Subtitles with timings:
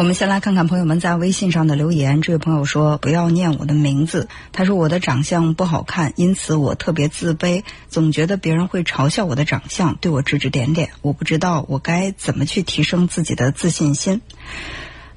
[0.00, 2.22] 我们先来看看朋友们在微信上的留言。
[2.22, 10.88] 这位朋友说：“不要念我的名字。”他说：“我的长相不好看，因此我特别自卑，总觉得别人会嘲笑我的长相，对我指指点点。
[11.02, 14.22] 我不知道我该怎么去提升自己的自信心。”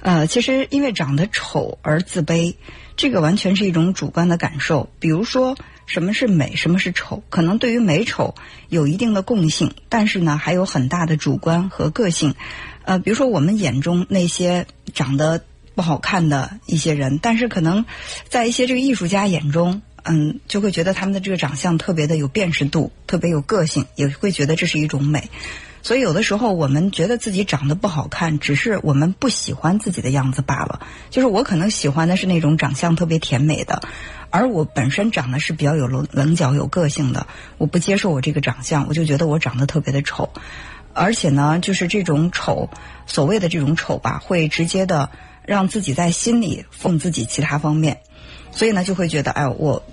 [0.04, 2.56] 呃，其实因为长得丑而自卑，
[2.98, 4.90] 这个完全是一种主观的感受。
[5.00, 8.36] 比如说，什么是美，什么是丑，可能对于美丑
[8.70, 12.36] 有一定的共性，但是呢，还有很大的主观和个性。
[12.86, 15.44] 呃，比如说我们眼中那些长得
[15.76, 17.86] 不好看的一些人，但是可能
[18.28, 25.30] 在一些这个艺术家眼中，嗯，就会觉得他们的这个长相特别的有辨识度，特别有个性，也会觉得这是一种美。
[25.82, 30.88] 所以有的时候我们觉得自己长得不好看，只是我们不喜欢自己的样子罢了。
[31.10, 33.82] 就是我可能喜欢的是那种长相特别甜美的，
[34.30, 40.30] 而我本身长得是比较有棱棱角、有个性的，我不接受我这个长相，我就觉得我长得特别的丑。
[40.94, 42.70] 而且呢，就是这种丑，
[43.06, 45.10] 所谓的这种丑吧，会直接的
[45.46, 47.98] 让自己在心里奉自己其他方面，
[48.52, 49.84] 所以呢，就会觉得，哎，我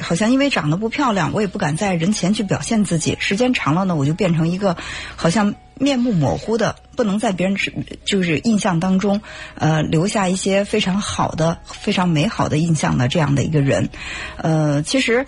[0.00, 3.16] 好像因为长得不漂亮，我也不敢在人前去表现自己。
[3.20, 4.76] 时间长了呢，我就变成一个
[5.16, 7.56] 好像面目模糊的，不能在别人
[8.04, 9.20] 就是印象当中，
[9.54, 13.88] 呃，留下一些非常好的、非常美好的印象的这样的一个人。
[14.36, 15.26] 呃，其实，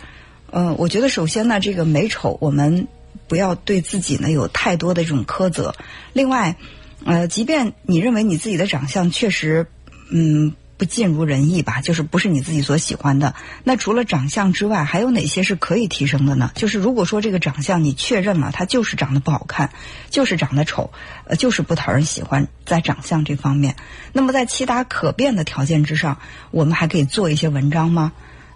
[0.51, 2.89] 呃，我觉得首先呢，这个美丑我们。
[3.29, 5.73] 不要对自己呢有太多的这种苛责。
[6.13, 6.57] 另外，
[7.05, 9.69] 呃，即便你认为你自己的长相确实，
[10.11, 13.35] 嗯，不尽如人意吧，就是不是你自己所喜欢的。
[13.65, 16.53] 那除了长相之外，还有哪些是可以提升的呢？
[16.55, 19.73] 就是如果说这个长相你确认了，他就是长得不好看，
[20.09, 20.91] 就是长得丑，
[21.27, 23.77] 呃，就是不讨人喜欢，在长相这方面，
[24.15, 26.19] 那么在其他可变的条件之上，
[26.51, 28.13] 我们还可以做一些文章吗？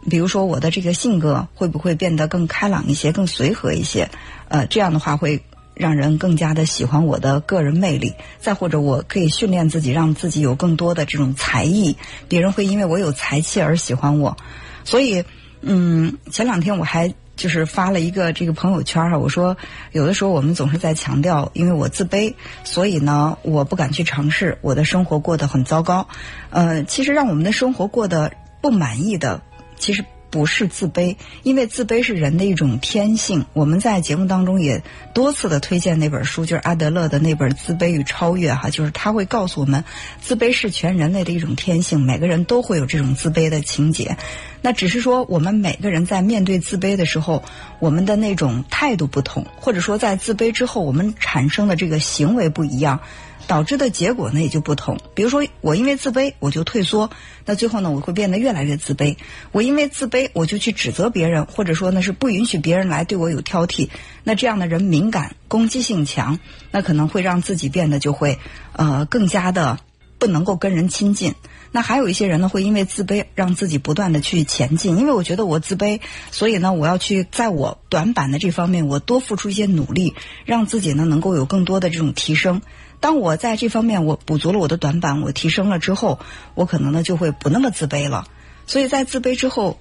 [0.08, 4.08] 比如说我的这个性格会不会变得更开朗一些、更随和一些？
[4.48, 8.14] 呃，这样的话会让人更加的喜欢我的个人魅力。
[8.38, 11.96] 再或者，我可以训练自己，让自己有更多的这种才艺，
[12.28, 14.36] 别人会因为我有才气而喜欢我。
[14.84, 15.24] 所以，
[15.60, 19.56] 嗯，前两天我还就是发了一个这个朋友圈啊，我说
[19.92, 26.06] 有的时候我们总是在强调，因为我自卑，所以呢，我不敢去尝试，我的生活过得很糟糕。
[26.50, 29.42] 呃，其实让我们的生活过得不满意的。
[29.76, 30.04] 其实
[30.34, 31.14] 不是自卑，
[31.44, 33.46] 因为自卑是人的一种天性。
[33.52, 39.84] 我们在节目当中也多次的推荐那本书，就是阿德勒的那本《自卑与超越》哈，就是他会告诉我们，
[40.20, 44.16] 自卑是全人类的一种天性，每个人都会有这种自卑的情节。
[44.60, 47.44] 那只是说，我们每个人在面对自卑的时候，
[47.78, 52.98] 我们的那种态度不同，或者说在自卑之后，我们产生的这个行为不一样。
[53.46, 54.98] 导致的结果呢也就不同。
[55.14, 57.10] 比如说，我因为自卑，我就退缩，
[57.44, 59.16] 那最后呢，我会变得越来越自卑。
[59.52, 63.88] 我因为自卑，我就去指责别人，或者说呢是不允许别人来对我有挑剔。
[64.22, 66.38] 那这样的人敏感、攻击性强，
[66.70, 68.38] 那可能会让自己变得就会
[68.72, 69.78] 呃更加的
[70.18, 71.34] 不能够跟人亲近。
[71.70, 74.96] 那还有一些人呢，会因为自卑让自己不断的去前进。
[74.96, 75.98] 因为我觉得我自卑，
[76.30, 82.62] 所以呢，我要去在我短板的这方面，我多付出一些努力，让自己呢能够有更多的这种提升。
[83.04, 86.20] 当我在这方面我补足了我的短板，我提升了之后，
[86.54, 88.26] 我可能呢就会不那么自卑了。
[88.66, 89.78] 所以在自卑之后，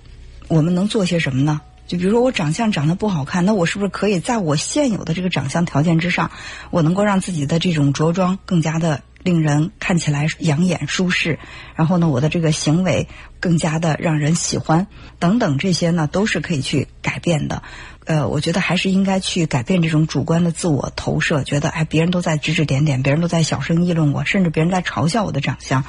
[0.50, 1.62] 我们能做些什么呢？
[1.88, 6.32] 就比如说我长相长得不好看，那我是不是可以在我现有的这个长相条件之上，
[6.70, 11.40] 我能够让自己的这种着装更加的令人看起来养眼舒适？
[11.76, 13.08] 然后呢，我的这个行为
[13.40, 14.88] 更加的让人喜欢，
[15.20, 17.64] 等等这些呢，都是可以去改变的。
[18.06, 25.86] 呃，我觉得还是应该去改变这种主观的自我投射，觉得哎，别人都在指指点点，别人都在小声议论我，甚至别人在嘲笑我的长相。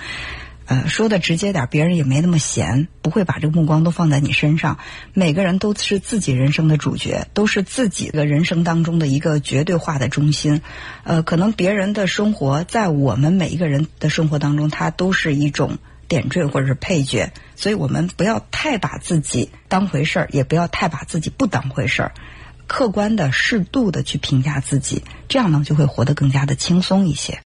[0.67, 4.79] 呃，说的直接点，别人也没那么闲，不会把这个目光都放在你身上。
[5.13, 10.63] 每个人都是自己人生的主角，都是自己的人生当中的一个绝对化的中心。
[11.03, 15.78] 呃，可能别人的生活在我们每一个人的生活当中，它都是一种。
[16.07, 22.13] 点缀或者是配角，所以我们不要太把自己当回事儿，也不要太把自己不当回事儿，
[22.67, 27.41] 客观的、适度的去评价自己，这样呢就会活得更加的轻松一些。